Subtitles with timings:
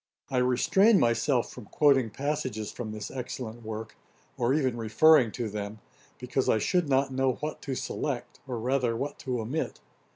[0.31, 3.95] ]I restrain myself from quoting passages from this excellent work,
[4.35, 5.77] or even referring to them,
[6.17, 9.79] because I should not know what to select, or rather, what to omit.